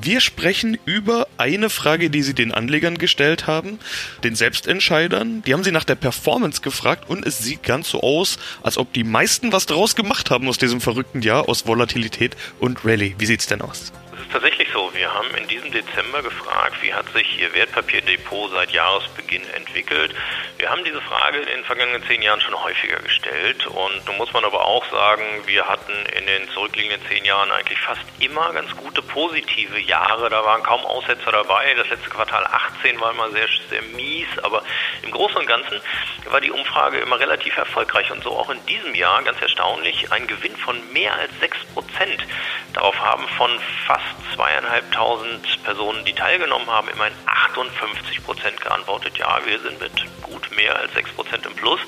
Wir 0.00 0.20
sprechen 0.20 0.78
über 0.84 1.26
eine 1.38 1.70
Frage, 1.70 2.08
die 2.08 2.22
Sie 2.22 2.34
den 2.34 2.52
Anlegern 2.52 2.98
gestellt 2.98 3.48
haben, 3.48 3.80
den 4.22 4.36
Selbstentscheidern. 4.36 5.42
Die 5.42 5.52
haben 5.52 5.64
Sie 5.64 5.72
nach 5.72 5.84
der 5.84 5.96
Performance 5.96 6.60
gefragt 6.60 7.10
und 7.10 7.26
es 7.26 7.38
sieht 7.38 7.64
ganz 7.64 7.90
so 7.90 8.00
aus, 8.00 8.38
als 8.62 8.78
ob 8.78 8.92
die 8.92 9.04
meisten 9.04 9.52
was 9.52 9.66
draus 9.66 9.96
gemacht 9.96 10.30
haben 10.30 10.48
aus 10.48 10.58
diesem 10.58 10.80
verrückten 10.80 11.20
Jahr, 11.20 11.48
aus 11.48 11.66
Volatilität 11.66 12.36
und 12.60 12.84
Rallye. 12.84 13.16
Wie 13.18 13.26
sieht's 13.26 13.48
denn 13.48 13.60
aus? 13.60 13.92
Ist 14.28 14.34
tatsächlich 14.34 14.68
so. 14.74 14.92
Wir 14.92 15.14
haben 15.14 15.34
in 15.36 15.48
diesem 15.48 15.72
Dezember 15.72 16.22
gefragt, 16.22 16.82
wie 16.82 16.92
hat 16.92 17.08
sich 17.14 17.40
Ihr 17.40 17.54
Wertpapierdepot 17.54 18.50
seit 18.50 18.70
Jahresbeginn 18.72 19.48
entwickelt. 19.54 20.14
Wir 20.58 20.68
haben 20.68 20.84
diese 20.84 21.00
Frage 21.00 21.38
in 21.38 21.46
den 21.46 21.64
vergangenen 21.64 22.02
zehn 22.06 22.20
Jahren 22.20 22.38
schon 22.42 22.62
häufiger 22.62 22.98
gestellt 22.98 23.66
und 23.66 24.06
nun 24.06 24.18
muss 24.18 24.30
man 24.34 24.44
aber 24.44 24.66
auch 24.66 24.84
sagen, 24.90 25.22
wir 25.46 25.66
hatten 25.66 25.94
in 26.14 26.26
den 26.26 26.46
zurückliegenden 26.50 27.00
zehn 27.08 27.24
Jahren 27.24 27.50
eigentlich 27.50 27.80
fast 27.80 28.02
immer 28.20 28.52
ganz 28.52 28.76
gute 28.76 29.00
positive 29.00 29.78
Jahre. 29.80 30.28
Da 30.28 30.44
waren 30.44 30.62
kaum 30.62 30.84
Aussetzer 30.84 31.32
dabei. 31.32 31.72
Das 31.78 31.88
letzte 31.88 32.10
Quartal 32.10 32.44
18 32.44 33.00
war 33.00 33.12
immer 33.12 33.30
sehr, 33.30 33.48
sehr 33.70 33.80
mies, 33.96 34.28
aber 34.42 34.62
im 35.04 35.10
Großen 35.10 35.38
und 35.38 35.46
Ganzen 35.46 35.80
war 36.26 36.42
die 36.42 36.50
Umfrage 36.50 36.98
immer 36.98 37.18
relativ 37.18 37.56
erfolgreich 37.56 38.10
und 38.10 38.22
so 38.22 38.36
auch 38.36 38.50
in 38.50 38.64
diesem 38.66 38.94
Jahr 38.94 39.22
ganz 39.22 39.40
erstaunlich 39.40 40.12
ein 40.12 40.26
Gewinn 40.26 40.56
von 40.58 40.76
mehr 40.92 41.14
als 41.14 41.30
6 41.40 41.64
Prozent. 41.72 42.26
Darauf 42.74 42.98
haben 43.00 43.26
von 43.28 43.50
fast 43.86 44.17
zweieinhalbtausend 44.34 45.62
Personen, 45.64 46.04
die 46.04 46.12
teilgenommen 46.12 46.68
haben, 46.68 46.88
immerhin 46.88 47.14
58 47.26 48.24
Prozent 48.24 48.60
geantwortet, 48.60 49.18
ja, 49.18 49.40
wir 49.44 49.58
sind 49.60 49.80
mit 49.80 49.92
gut 50.22 50.50
mehr 50.56 50.78
als 50.78 50.92
6 50.94 51.10
Prozent 51.12 51.46
im 51.46 51.54
Plus. 51.54 51.80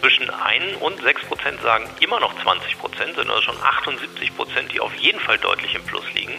Zwischen 0.00 0.30
1 0.30 0.76
und 0.80 1.00
6 1.00 1.26
Prozent 1.26 1.62
sagen 1.62 1.88
immer 2.00 2.20
noch 2.20 2.34
20 2.42 2.78
Prozent, 2.78 3.14
sind 3.14 3.30
also 3.30 3.42
schon 3.42 3.62
78 3.62 4.36
Prozent, 4.36 4.72
die 4.72 4.80
auf 4.80 4.94
jeden 4.96 5.20
Fall 5.20 5.38
deutlich 5.38 5.74
im 5.74 5.84
Plus 5.84 6.04
liegen. 6.14 6.34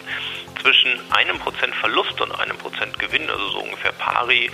Zwischen 0.60 1.00
einem 1.12 1.38
Prozent 1.38 1.74
Verlust 1.74 2.20
und 2.20 2.32
einem 2.32 2.56
Prozent 2.58 2.98
Gewinn, 2.98 3.28
also 3.30 3.48
so 3.48 3.58
ungefähr 3.60 3.92
pari, 3.92 4.50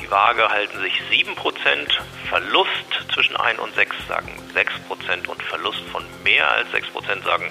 die 0.00 0.10
Waage 0.10 0.48
halten 0.48 0.80
sich 0.80 1.00
7 1.10 1.34
Prozent. 1.34 1.98
Verlust 2.28 2.70
zwischen 3.12 3.36
1 3.36 3.58
und 3.58 3.74
6 3.74 3.96
sagen 4.08 4.42
6 4.52 4.72
Prozent 4.88 5.28
und 5.28 5.42
Verlust 5.42 5.82
von 5.92 6.04
mehr 6.22 6.50
als 6.50 6.70
6 6.72 6.88
Prozent 6.88 7.24
sagen 7.24 7.48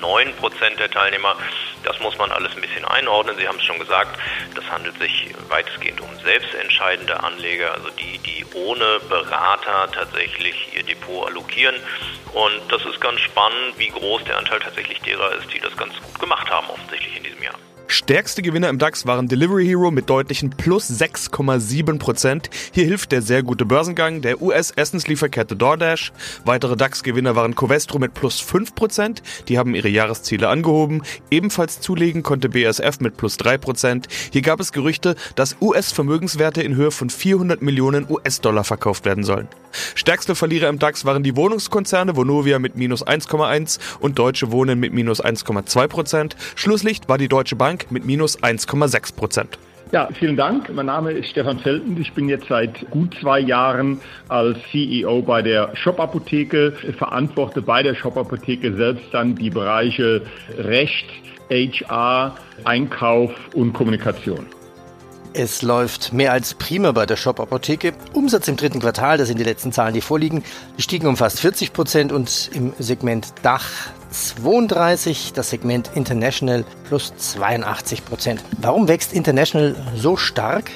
9 0.00 0.34
Prozent 0.36 0.78
der 0.78 0.90
Teilnehmer. 0.90 1.36
Das 1.86 2.00
muss 2.00 2.18
man 2.18 2.32
alles 2.32 2.52
ein 2.54 2.60
bisschen 2.60 2.84
einordnen. 2.84 3.36
Sie 3.38 3.46
haben 3.46 3.58
es 3.58 3.64
schon 3.64 3.78
gesagt, 3.78 4.18
das 4.56 4.68
handelt 4.68 4.98
sich 4.98 5.32
weitestgehend 5.48 6.00
um 6.00 6.08
selbstentscheidende 6.18 7.22
Anleger, 7.22 7.72
also 7.74 7.88
die, 7.90 8.18
die 8.18 8.44
ohne 8.54 8.98
Berater 9.08 9.88
tatsächlich 9.92 10.74
ihr 10.74 10.82
Depot 10.82 11.28
allokieren. 11.28 11.76
Und 12.32 12.60
das 12.70 12.84
ist 12.84 13.00
ganz 13.00 13.20
spannend, 13.20 13.78
wie 13.78 13.88
groß 13.88 14.24
der 14.24 14.36
Anteil 14.36 14.58
tatsächlich 14.58 15.00
derer 15.00 15.32
ist, 15.36 15.52
die 15.54 15.60
das 15.60 15.76
ganz 15.76 15.94
gut 16.00 16.18
gemacht 16.18 16.50
haben, 16.50 16.68
offensichtlich 16.68 17.16
in 17.16 17.22
diesem 17.22 17.42
Jahr. 17.44 17.54
Stärkste 17.88 18.42
Gewinner 18.42 18.68
im 18.68 18.78
DAX 18.78 19.06
waren 19.06 19.28
Delivery 19.28 19.64
Hero 19.64 19.92
mit 19.92 20.10
deutlichen 20.10 20.50
plus 20.50 20.90
6,7 20.90 21.98
Prozent. 21.98 22.50
Hier 22.72 22.84
hilft 22.84 23.12
der 23.12 23.22
sehr 23.22 23.44
gute 23.44 23.64
Börsengang 23.64 24.22
der 24.22 24.42
US-Essenslieferkette 24.42 25.54
DoorDash. 25.54 26.12
Weitere 26.44 26.76
DAX-Gewinner 26.76 27.36
waren 27.36 27.54
Covestro 27.54 28.00
mit 28.00 28.12
plus 28.12 28.40
5 28.40 28.74
Prozent. 28.74 29.22
Die 29.48 29.56
haben 29.56 29.76
ihre 29.76 29.88
Jahresziele 29.88 30.48
angehoben. 30.48 31.02
Ebenfalls 31.30 31.80
zulegen 31.80 32.24
konnte 32.24 32.48
BSF 32.48 32.98
mit 33.00 33.16
plus 33.16 33.36
3 33.36 33.56
Prozent. 33.58 34.08
Hier 34.32 34.42
gab 34.42 34.58
es 34.58 34.72
Gerüchte, 34.72 35.14
dass 35.36 35.56
US-Vermögenswerte 35.60 36.62
in 36.62 36.74
Höhe 36.74 36.90
von 36.90 37.08
400 37.08 37.62
Millionen 37.62 38.10
US-Dollar 38.10 38.64
verkauft 38.64 39.04
werden 39.04 39.22
sollen. 39.22 39.48
Stärkste 39.94 40.34
Verlierer 40.34 40.68
im 40.68 40.78
DAX 40.78 41.04
waren 41.04 41.22
die 41.22 41.36
Wohnungskonzerne 41.36 42.16
Vonovia 42.16 42.58
mit 42.58 42.76
minus 42.76 43.06
1,1 43.06 43.78
und 44.00 44.18
Deutsche 44.18 44.50
Wohnen 44.50 44.80
mit 44.80 44.92
minus 44.92 45.22
1,2 45.22 45.86
Prozent. 45.88 46.36
Schlusslicht 46.54 47.08
war 47.08 47.18
die 47.18 47.28
Deutsche 47.28 47.56
Bank 47.56 47.75
Bank 47.76 47.92
mit 47.92 48.06
minus 48.06 48.42
1,6 48.42 49.14
Prozent. 49.14 49.58
Ja, 49.92 50.08
vielen 50.18 50.36
Dank. 50.36 50.72
Mein 50.72 50.86
Name 50.86 51.12
ist 51.12 51.28
Stefan 51.30 51.58
Felten. 51.60 52.00
Ich 52.00 52.12
bin 52.12 52.28
jetzt 52.28 52.48
seit 52.48 52.90
gut 52.90 53.14
zwei 53.20 53.38
Jahren 53.38 54.00
als 54.28 54.58
CEO 54.72 55.22
bei 55.22 55.42
der 55.42 55.76
Shop-Apotheke, 55.76 56.72
verantworte 56.98 57.62
bei 57.62 57.82
der 57.82 57.94
Shop-Apotheke 57.94 58.74
selbst 58.74 59.04
dann 59.12 59.36
die 59.36 59.50
Bereiche 59.50 60.22
Recht, 60.58 61.06
HR, 61.50 62.34
Einkauf 62.64 63.30
und 63.54 63.74
Kommunikation. 63.74 64.46
Es 65.34 65.60
läuft 65.60 66.14
mehr 66.14 66.32
als 66.32 66.54
prima 66.54 66.92
bei 66.92 67.04
der 67.04 67.16
Shop-Apotheke. 67.16 67.92
Umsatz 68.14 68.48
im 68.48 68.56
dritten 68.56 68.80
Quartal, 68.80 69.18
das 69.18 69.28
sind 69.28 69.38
die 69.38 69.44
letzten 69.44 69.70
Zahlen, 69.70 69.92
die 69.92 70.00
vorliegen, 70.00 70.42
die 70.78 70.82
stiegen 70.82 71.06
um 71.06 71.16
fast 71.16 71.40
40 71.40 71.74
Prozent 71.74 72.10
und 72.10 72.50
im 72.54 72.72
Segment 72.78 73.34
Dach 73.42 73.90
32, 74.10 75.32
das 75.34 75.50
Segment 75.50 75.90
International 75.94 76.64
plus 76.88 77.14
82 77.16 78.04
Prozent. 78.04 78.44
Warum 78.60 78.88
wächst 78.88 79.12
International 79.12 79.74
so 79.94 80.16
stark? 80.16 80.70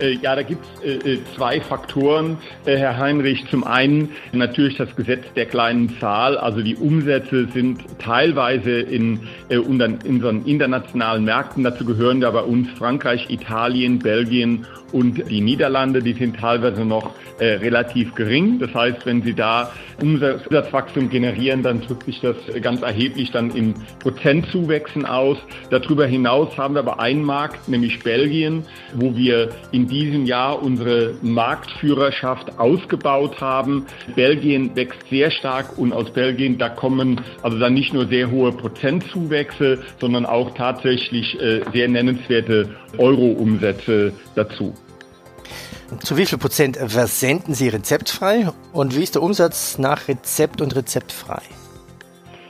Äh, 0.00 0.12
ja, 0.22 0.34
da 0.34 0.42
gibt 0.42 0.64
es 0.64 1.04
äh, 1.04 1.12
äh, 1.12 1.18
zwei 1.36 1.60
Faktoren, 1.60 2.38
Herr 2.64 2.96
Heinrich. 2.96 3.44
Zum 3.50 3.64
einen 3.64 4.10
natürlich 4.32 4.76
das 4.76 4.94
Gesetz 4.96 5.24
der 5.36 5.46
kleinen 5.46 5.96
Zahl. 6.00 6.38
Also 6.38 6.62
die 6.62 6.76
Umsätze 6.76 7.46
sind 7.52 7.84
teilweise 7.98 8.80
in, 8.80 9.20
in 9.48 9.60
unseren 9.60 10.44
internationalen 10.46 11.24
Märkten, 11.24 11.64
dazu 11.64 11.84
gehören 11.84 12.20
da 12.20 12.30
bei 12.30 12.42
uns 12.42 12.68
Frankreich, 12.78 13.28
Italien, 13.28 13.98
Belgien 13.98 14.66
und 14.92 15.30
die 15.30 15.40
Niederlande, 15.40 16.02
die 16.02 16.14
sind 16.14 16.36
teilweise 16.36 16.84
noch 16.84 17.14
äh, 17.38 17.54
relativ 17.54 18.14
gering. 18.14 18.58
Das 18.58 18.74
heißt, 18.74 19.06
wenn 19.06 19.22
Sie 19.22 19.34
da 19.34 19.72
Umsatzwachstum 20.00 21.10
generieren, 21.10 21.62
dann 21.62 21.80
drückt 21.80 22.04
sich 22.04 22.20
das 22.20 22.36
ganz 22.60 22.82
erheblich 22.82 23.30
dann 23.30 23.50
in 23.50 23.74
Prozentzuwächsen 24.00 25.06
aus. 25.06 25.38
Darüber 25.70 26.06
hinaus 26.06 26.56
haben 26.56 26.74
wir 26.74 26.80
aber 26.80 27.00
einen 27.00 27.22
Markt, 27.22 27.68
nämlich 27.68 28.02
Belgien, 28.02 28.64
wo 28.94 29.16
wir 29.16 29.50
in 29.72 29.86
diesem 29.86 30.26
Jahr 30.26 30.62
unsere 30.62 31.14
Marktführerschaft 31.22 32.58
ausgebaut 32.58 33.40
haben. 33.40 33.86
Belgien 34.14 34.74
wächst 34.76 35.08
sehr 35.08 35.30
stark 35.30 35.78
und 35.78 35.92
aus 35.92 36.10
Belgien, 36.12 36.58
da 36.58 36.68
kommen 36.68 37.20
also 37.42 37.58
dann 37.58 37.74
nicht 37.74 37.92
nur 37.92 38.06
sehr 38.06 38.30
hohe 38.30 38.52
Prozentzuwächse, 38.52 39.78
sondern 40.00 40.26
auch 40.26 40.54
tatsächlich 40.54 41.40
äh, 41.40 41.60
sehr 41.72 41.88
nennenswerte 41.88 42.70
Euro-Umsätze 42.98 44.12
dazu. 44.34 44.74
Zu 46.04 46.16
wie 46.16 46.26
viel 46.26 46.38
Prozent 46.38 46.76
versenden 46.76 47.54
Sie 47.54 47.68
rezeptfrei 47.68 48.48
und 48.72 48.96
wie 48.96 49.02
ist 49.02 49.16
der 49.16 49.22
Umsatz 49.22 49.78
nach 49.78 50.06
Rezept 50.08 50.60
und 50.60 50.76
rezeptfrei? 50.76 51.42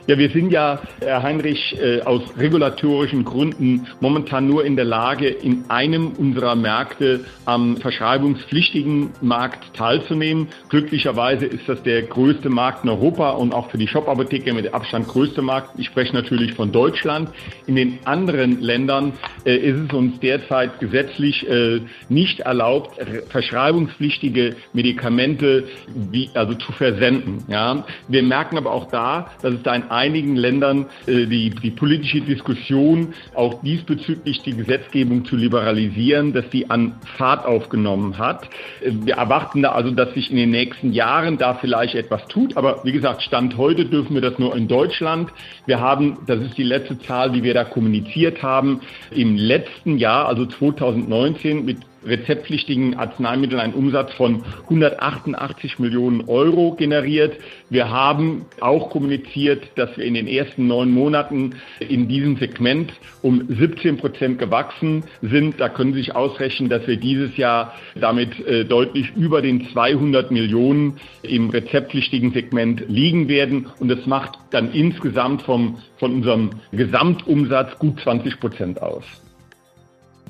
Ja, 0.07 0.17
wir 0.17 0.31
sind 0.31 0.51
ja, 0.51 0.79
Herr 0.99 1.21
Heinrich, 1.21 1.77
äh, 1.79 2.01
aus 2.01 2.23
regulatorischen 2.35 3.23
Gründen 3.23 3.85
momentan 3.99 4.47
nur 4.47 4.65
in 4.65 4.75
der 4.75 4.85
Lage, 4.85 5.27
in 5.27 5.65
einem 5.69 6.13
unserer 6.17 6.55
Märkte 6.55 7.25
am 7.45 7.77
verschreibungspflichtigen 7.77 9.11
Markt 9.21 9.75
teilzunehmen. 9.75 10.47
Glücklicherweise 10.69 11.45
ist 11.45 11.69
das 11.69 11.83
der 11.83 12.01
größte 12.01 12.49
Markt 12.49 12.83
in 12.83 12.89
Europa 12.89 13.29
und 13.31 13.53
auch 13.53 13.69
für 13.69 13.77
die 13.77 13.87
Shop-Apotheke 13.87 14.53
mit 14.53 14.73
Abstand 14.73 15.07
größte 15.07 15.43
Markt. 15.43 15.77
Ich 15.77 15.85
spreche 15.85 16.15
natürlich 16.15 16.53
von 16.53 16.71
Deutschland. 16.71 17.29
In 17.67 17.75
den 17.75 17.99
anderen 18.05 18.59
Ländern 18.59 19.13
äh, 19.45 19.55
ist 19.55 19.77
es 19.87 19.93
uns 19.93 20.19
derzeit 20.19 20.79
gesetzlich 20.79 21.47
äh, 21.47 21.81
nicht 22.09 22.39
erlaubt, 22.39 22.97
verschreibungspflichtige 23.29 24.55
Medikamente 24.73 25.65
wie, 25.93 26.31
also 26.33 26.55
zu 26.55 26.71
versenden. 26.71 27.43
Ja. 27.47 27.85
Wir 28.07 28.23
merken 28.23 28.57
aber 28.57 28.71
auch 28.71 28.89
da, 28.89 29.29
dass 29.43 29.53
es 29.53 29.61
da 29.61 29.71
ein 29.71 29.91
einigen 30.01 30.35
Ländern 30.35 30.87
äh, 31.05 31.27
die, 31.27 31.51
die 31.51 31.69
politische 31.69 32.21
Diskussion, 32.21 33.13
auch 33.35 33.61
diesbezüglich 33.61 34.41
die 34.41 34.55
Gesetzgebung 34.55 35.25
zu 35.25 35.35
liberalisieren, 35.35 36.33
dass 36.33 36.49
die 36.49 36.69
an 36.71 36.95
Fahrt 37.17 37.45
aufgenommen 37.45 38.17
hat. 38.17 38.45
Äh, 38.81 38.91
wir 39.05 39.15
erwarten 39.15 39.61
da 39.61 39.73
also, 39.73 39.91
dass 39.91 40.13
sich 40.15 40.31
in 40.31 40.37
den 40.37 40.49
nächsten 40.49 40.91
Jahren 40.91 41.37
da 41.37 41.53
vielleicht 41.53 41.93
etwas 41.93 42.25
tut. 42.27 42.57
Aber 42.57 42.83
wie 42.83 42.91
gesagt, 42.91 43.21
Stand 43.21 43.57
heute 43.57 43.85
dürfen 43.85 44.15
wir 44.15 44.21
das 44.21 44.39
nur 44.39 44.55
in 44.55 44.67
Deutschland. 44.67 45.29
Wir 45.67 45.79
haben, 45.79 46.17
das 46.25 46.39
ist 46.39 46.57
die 46.57 46.63
letzte 46.63 46.97
Zahl, 46.99 47.31
die 47.31 47.43
wir 47.43 47.53
da 47.53 47.63
kommuniziert 47.63 48.41
haben, 48.41 48.81
im 49.11 49.35
letzten 49.37 49.97
Jahr, 49.97 50.27
also 50.27 50.45
2019, 50.45 51.63
mit 51.63 51.77
rezeptpflichtigen 52.05 52.95
Arzneimitteln 52.95 53.59
einen 53.59 53.73
Umsatz 53.73 54.13
von 54.13 54.43
188 54.63 55.79
Millionen 55.79 56.27
Euro 56.27 56.75
generiert. 56.75 57.37
Wir 57.69 57.89
haben 57.89 58.45
auch 58.59 58.89
kommuniziert, 58.89 59.63
dass 59.75 59.95
wir 59.97 60.05
in 60.05 60.13
den 60.13 60.27
ersten 60.27 60.67
neun 60.67 60.91
Monaten 60.91 61.55
in 61.79 62.07
diesem 62.07 62.37
Segment 62.37 62.93
um 63.21 63.47
17 63.47 63.97
Prozent 63.97 64.39
gewachsen 64.39 65.03
sind. 65.21 65.59
Da 65.59 65.69
können 65.69 65.93
Sie 65.93 65.99
sich 65.99 66.15
ausrechnen, 66.15 66.69
dass 66.69 66.87
wir 66.87 66.97
dieses 66.97 67.37
Jahr 67.37 67.75
damit 67.95 68.39
äh, 68.45 68.65
deutlich 68.65 69.11
über 69.15 69.41
den 69.41 69.69
200 69.69 70.31
Millionen 70.31 70.97
im 71.21 71.49
rezeptpflichtigen 71.49 72.33
Segment 72.33 72.83
liegen 72.87 73.27
werden. 73.27 73.67
Und 73.79 73.89
das 73.89 74.05
macht 74.05 74.39
dann 74.51 74.71
insgesamt 74.73 75.43
vom, 75.43 75.77
von 75.97 76.13
unserem 76.13 76.49
Gesamtumsatz 76.71 77.77
gut 77.77 77.99
20 78.01 78.39
Prozent 78.39 78.81
aus. 78.81 79.03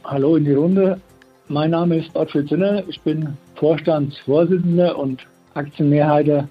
Hallo 0.03 0.35
in 0.35 0.45
die 0.45 0.53
Runde. 0.53 0.99
Mein 1.51 1.71
Name 1.71 1.97
ist 1.97 2.15
Ottfried 2.15 2.47
Zünner. 2.47 2.81
Ich 2.87 3.01
bin 3.01 3.35
Vorstandsvorsitzender 3.55 4.97
und 4.97 5.27
Aktienmehrheit 5.53 6.27
der 6.27 6.47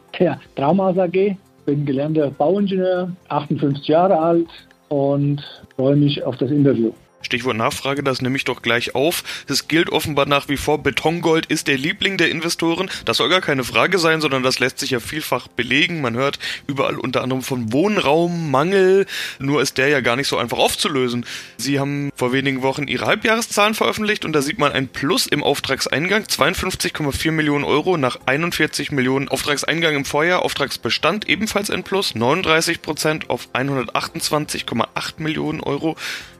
Traumas 0.57 0.99
AG. 0.99 1.37
Bin 1.65 1.87
gelernter 1.87 2.31
Bauingenieur, 2.31 3.11
58 3.31 3.89
Jahre 3.89 4.19
alt 4.19 4.49
und 4.91 5.43
freue 5.75 5.97
mich 5.97 6.23
auf 6.23 6.37
das 6.37 6.51
Interview. 6.51 6.93
Stichwort 7.23 7.57
Nachfrage, 7.57 8.03
das 8.03 8.23
nehme 8.23 8.37
ich 8.37 8.45
doch 8.45 8.63
gleich 8.63 8.95
auf. 8.95 9.23
Es 9.49 9.69
gilt 9.69 9.91
offenbar 9.91 10.27
nach 10.27 10.49
wie 10.49 10.57
vor, 10.57 10.83
Betongold 10.83 11.47
ist 11.47 11.69
der 11.69 11.77
Liebling 11.77 12.17
der 12.17 12.31
Investoren. 12.31 12.91
Das 13.05 13.19
soll 13.19 13.29
gar 13.29 13.41
keine 13.41 13.65
Frage 13.65 13.99
sein, 13.99 14.21
sondern 14.21 14.43
das 14.43 14.59
lässt 14.59 14.79
sich 14.79 14.91
ja 14.91 15.01
vielfach 15.01 15.49
belegen. 15.49 16.01
Man 16.01 16.15
hört 16.17 16.39
überall 16.67 16.99
unter 16.99 17.23
anderem 17.23 17.43
von 17.43 17.73
Wohnraummangel, 17.73 19.07
nur 19.39 19.63
ist 19.63 19.79
der 19.79 19.89
ja 19.89 20.01
gar 20.01 20.17
nicht 20.17 20.29
so 20.29 20.39
einfach 20.39 20.59
aufzulösen. 20.59 21.27
Sie 21.57 21.79
haben 21.79 22.11
vor 22.17 22.33
wenigen 22.33 22.63
Wochen 22.63 22.89
Ihre 22.89 23.07
Halbjahreszahlen 23.07 23.75
veröffentlicht 23.75 24.25
und 24.25 24.33
da 24.33 24.43
sieht 24.43 24.59
man 24.59 24.73
ein 24.73 24.89
Plus 24.89 25.27
im 25.27 25.43
Auftragseingang, 25.43 26.25
52,4 26.25 27.33
Millionen 27.33 27.65
Euro 27.65 27.97
nach 27.97 28.19
41 28.27 28.93
Millionen 28.93 29.29
Auftragseingang 29.29 29.95
im 29.95 30.05
Vorjahr, 30.05 30.43
Auftragsbestand 30.43 31.29
ebenfalls 31.29 31.71
ein 31.71 31.85
Plus, 31.85 32.15
39 32.15 32.83
Prozent 32.83 33.31
auf 33.31 33.49
128,8 33.53 34.87
Millionen 35.19 35.61
Euro. 35.61 35.97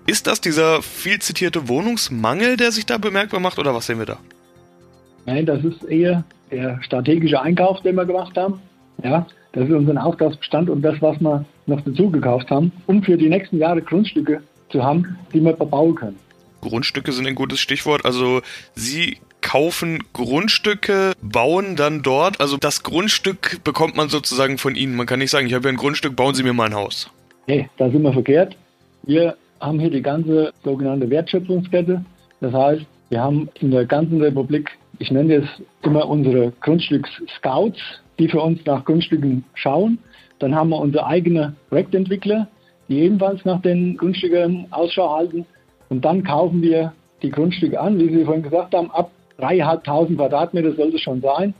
Ist 0.07 0.27
das 0.27 0.41
dieser 0.41 0.83
viel 0.83 1.21
zitierte 1.21 1.69
Wohnungsmangel, 1.69 2.57
der 2.57 2.73
sich 2.73 2.87
da 2.87 2.99
bemerkbar 2.99 3.41
macht, 3.41 3.59
oder 3.59 3.75
was 3.75 3.87
sehen 3.87 3.99
wir 3.99 4.07
da? 4.07 4.19
Nein, 5.27 5.47
das 5.47 5.63
ist 5.65 5.85
eher 5.85 6.25
der 6.51 6.83
strategische 6.83 7.41
Einkauf, 7.41 7.81
den 7.83 7.95
wir 7.95 8.05
gemacht 8.05 8.37
haben. 8.37 8.61
Ja, 9.03 9.27
das 9.53 9.69
ist 9.69 9.75
unser 9.75 10.05
Auftragsbestand 10.05 10.71
und 10.71 10.83
das, 10.83 11.01
was 11.01 11.21
wir 11.21 11.45
noch 11.67 11.81
dazu 11.83 12.11
gekauft 12.11 12.51
haben, 12.51 12.73
um 12.87 13.03
für 13.03 13.17
die 13.17 13.29
nächsten 13.29 13.59
Jahre 13.59 13.83
Grundstücke 13.83 14.43
zu 14.71 14.83
haben, 14.83 15.17
die 15.33 15.41
wir 15.41 15.57
verbauen 15.57 15.95
können. 15.95 16.19
Grundstücke 16.61 17.13
sind 17.13 17.27
ein 17.27 17.35
gutes 17.35 17.61
Stichwort. 17.61 18.05
Also 18.05 18.43
Sie 18.75 19.19
kaufen 19.41 20.05
Grundstücke, 20.13 21.13
bauen 21.23 21.77
dann 21.77 22.03
dort. 22.03 22.41
Also 22.41 22.57
das 22.57 22.83
Grundstück 22.83 23.65
bekommt 23.65 23.97
man 23.97 24.09
sozusagen 24.09 24.59
von 24.59 24.75
Ihnen. 24.75 24.97
Man 24.97 25.07
kann 25.07 25.19
nicht 25.19 25.31
sagen, 25.31 25.47
ich 25.47 25.55
habe 25.55 25.69
ja 25.69 25.73
ein 25.73 25.79
Grundstück, 25.79 26.17
bauen 26.17 26.35
Sie 26.35 26.43
mir 26.43 26.53
mal 26.53 26.67
ein 26.67 26.75
Haus. 26.75 27.11
Nee, 27.47 27.69
da 27.79 27.91
sind 27.91 28.03
wir 28.03 28.13
verkehrt. 28.13 28.57
Wir 29.05 29.37
haben 29.61 29.79
hier 29.79 29.91
die 29.91 30.03
ganze 30.03 30.53
sogenannte 30.65 31.09
Wertschöpfungskette. 31.11 32.05
Das 32.41 32.53
heißt, 32.53 32.87
wir 33.11 33.21
haben 33.21 33.49
in 33.61 33.71
der 33.71 33.87
ganzen 33.87 34.21
Republik, 34.21 34.71
ich 34.99 35.11
nenne 35.11 35.35
es 35.35 35.49
immer 35.83 36.09
unsere 36.09 36.53
Grundstücks-Scouts, 36.61 37.79
die 38.19 38.29
für 38.29 38.41
uns 38.41 38.65
nach 38.65 38.85
Grundstücken 38.85 39.45
schauen. 39.55 39.99
Dann 40.39 40.55
haben 40.55 40.71
wir 40.71 40.79
unsere 40.79 41.07
eigenen 41.07 41.57
Projektentwickler, 41.69 42.49
die 42.89 43.01
ebenfalls 43.01 43.45
nach 43.45 43.61
den 43.63 43.97
Grundstücken 43.97 44.67
Ausschau 44.71 45.17
halten. 45.17 45.45
Und 45.89 46.05
dann 46.05 46.23
kaufen 46.23 46.63
wir 46.63 46.93
die 47.23 47.31
Grundstücke 47.31 47.79
an, 47.79 47.99
wie 47.99 48.09
Sie 48.09 48.25
vorhin 48.25 48.43
gesagt 48.43 48.75
haben, 48.75 48.91
ab 48.91 49.11
3.500 49.41 50.17
Quadratmeter 50.17 50.73
soll 50.73 50.95
es 50.95 51.01
schon 51.01 51.21
sein. 51.21 51.55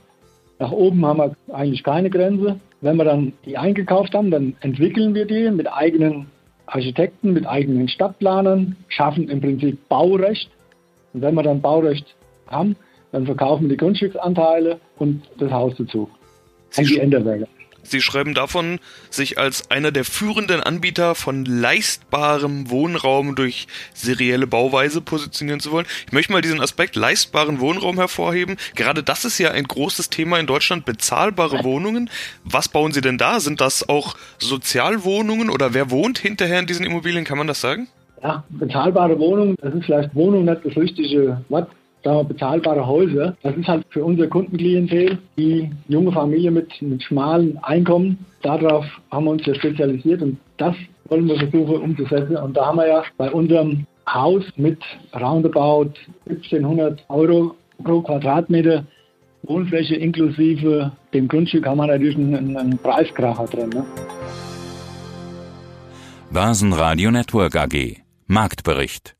Nach 0.59 0.71
oben 0.71 1.05
haben 1.05 1.19
wir 1.19 1.35
eigentlich 1.53 1.83
keine 1.83 2.09
Grenze. 2.09 2.59
Wenn 2.81 2.95
wir 2.97 3.03
dann 3.03 3.33
die 3.45 3.57
eingekauft 3.57 4.13
haben, 4.13 4.31
dann 4.31 4.55
entwickeln 4.61 5.13
wir 5.13 5.25
die 5.25 5.49
mit 5.51 5.71
eigenen 5.71 6.27
Architekten 6.71 7.33
mit 7.33 7.45
eigenen 7.45 7.87
Stadtplanern, 7.89 8.77
schaffen 8.87 9.27
im 9.29 9.41
Prinzip 9.41 9.77
Baurecht. 9.89 10.49
Und 11.13 11.21
wenn 11.21 11.35
wir 11.35 11.43
dann 11.43 11.61
Baurecht 11.61 12.15
haben, 12.47 12.75
dann 13.11 13.25
verkaufen 13.25 13.63
wir 13.63 13.69
die 13.69 13.77
Grundstücksanteile 13.77 14.79
und 14.97 15.21
das 15.37 15.51
Haus 15.51 15.73
dazu. 15.77 16.09
An 16.77 16.85
die 16.85 16.99
Enderberger. 16.99 17.47
Sie 17.83 18.01
schreiben 18.01 18.33
davon, 18.33 18.79
sich 19.09 19.37
als 19.37 19.69
einer 19.71 19.91
der 19.91 20.05
führenden 20.05 20.61
Anbieter 20.61 21.15
von 21.15 21.45
leistbarem 21.45 22.69
Wohnraum 22.69 23.35
durch 23.35 23.67
serielle 23.93 24.47
Bauweise 24.47 25.01
positionieren 25.01 25.59
zu 25.59 25.71
wollen. 25.71 25.85
Ich 26.05 26.11
möchte 26.11 26.31
mal 26.31 26.41
diesen 26.41 26.61
Aspekt 26.61 26.95
leistbaren 26.95 27.59
Wohnraum 27.59 27.97
hervorheben. 27.97 28.57
Gerade 28.75 29.03
das 29.03 29.25
ist 29.25 29.37
ja 29.39 29.51
ein 29.51 29.65
großes 29.65 30.09
Thema 30.09 30.39
in 30.39 30.47
Deutschland, 30.47 30.85
bezahlbare 30.85 31.63
Wohnungen. 31.63 32.09
Was 32.43 32.69
bauen 32.69 32.91
Sie 32.91 33.01
denn 33.01 33.17
da? 33.17 33.39
Sind 33.39 33.61
das 33.61 33.87
auch 33.87 34.15
Sozialwohnungen 34.39 35.49
oder 35.49 35.73
wer 35.73 35.91
wohnt 35.91 36.19
hinterher 36.19 36.59
in 36.59 36.67
diesen 36.67 36.85
Immobilien? 36.85 37.25
Kann 37.25 37.37
man 37.37 37.47
das 37.47 37.61
sagen? 37.61 37.87
Ja, 38.23 38.43
bezahlbare 38.49 39.17
Wohnungen, 39.17 39.55
das 39.61 39.73
ist 39.73 39.85
vielleicht 39.85 40.13
Wohnung 40.13 40.45
nicht 40.45 40.63
das 40.63 40.77
richtige 40.77 41.43
Wort 41.49 41.69
sagen 42.03 42.17
wir, 42.17 42.23
bezahlbare 42.23 42.85
Häuser. 42.85 43.35
Das 43.43 43.55
ist 43.55 43.67
halt 43.67 43.85
für 43.89 44.03
unser 44.03 44.27
Kundenklientel, 44.27 45.17
die 45.37 45.69
junge 45.87 46.11
Familie 46.11 46.51
mit, 46.51 46.81
mit 46.81 47.03
schmalen 47.03 47.57
Einkommen. 47.63 48.25
Darauf 48.41 48.85
haben 49.11 49.25
wir 49.25 49.31
uns 49.31 49.45
ja 49.45 49.55
spezialisiert 49.55 50.21
und 50.21 50.37
das 50.57 50.75
wollen 51.05 51.27
wir 51.27 51.37
versuchen 51.37 51.81
umzusetzen. 51.81 52.37
Und 52.37 52.55
da 52.57 52.67
haben 52.67 52.77
wir 52.77 52.87
ja 52.87 53.03
bei 53.17 53.31
unserem 53.31 53.85
Haus 54.07 54.43
mit 54.55 54.79
roundabout 55.13 55.91
1700 56.27 57.03
Euro 57.09 57.55
pro 57.83 58.01
Quadratmeter 58.01 58.85
Wohnfläche 59.43 59.95
inklusive 59.95 60.91
dem 61.13 61.27
Grundstück 61.27 61.65
haben 61.65 61.77
wir 61.77 61.87
natürlich 61.87 62.15
einen, 62.15 62.55
einen 62.55 62.77
Preiskracher 62.77 63.45
drin. 63.45 63.69
Ne? 63.69 63.83
Basen 66.31 66.73
Radio 66.73 67.11
Network 67.11 67.55
AG 67.55 67.97
Marktbericht 68.27 69.15